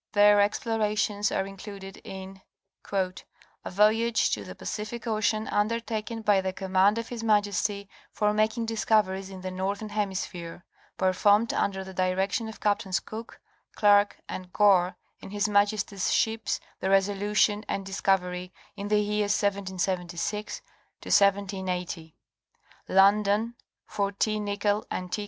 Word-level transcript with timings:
Their 0.13 0.41
explorations 0.41 1.31
are 1.31 1.45
included 1.45 1.97
in 2.03 2.41
"A 2.91 3.13
voyage 3.67 4.31
to 4.31 4.43
the 4.43 4.55
Pacific 4.55 5.05
Ocean, 5.05 5.47
undertaken 5.49 6.23
by 6.23 6.41
the 6.41 6.51
command 6.53 6.97
of 6.97 7.09
his 7.09 7.23
Majesty, 7.23 7.87
for 8.11 8.33
making 8.33 8.65
discoveries 8.65 9.29
in 9.29 9.41
the 9.41 9.51
northern 9.51 9.89
hemis 9.89 10.25
phere, 10.25 10.65
[etc.], 10.65 10.65
performed 10.97 11.53
under 11.53 11.83
the 11.83 11.93
direction 11.93 12.49
of 12.49 12.59
captains 12.59 12.99
Cook, 12.99 13.39
Clerke 13.75 14.17
and 14.27 14.51
Gore, 14.51 14.97
in 15.19 15.29
his 15.29 15.47
Majesty's 15.47 16.11
ships 16.11 16.59
the 16.79 16.89
Resolution 16.89 17.63
and 17.67 17.85
Dis 17.85 18.01
covery, 18.01 18.49
in 18.75 18.87
the 18.87 18.97
years 19.01 19.39
1776 19.39 20.63
1780. 21.03 22.15
London, 22.87 23.53
for 23.85 24.11
T. 24.11 24.39
Nicol 24.39 24.83
and 24.89 25.11
T. 25.13 25.19